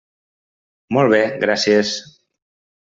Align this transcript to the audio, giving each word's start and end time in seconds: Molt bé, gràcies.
Molt 0.97 1.15
bé, 1.17 1.21
gràcies. 1.47 1.95